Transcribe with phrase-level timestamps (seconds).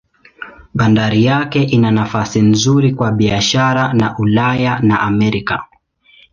[0.73, 5.65] Bandari yake ina nafasi nzuri kwa biashara na Ulaya na Amerika.